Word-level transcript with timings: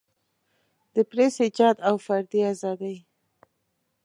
د 0.93 0.95
پریس 1.09 1.35
ایجاد 1.45 1.77
او 1.87 1.95
فردي 2.05 2.41
ازادۍ. 2.53 2.97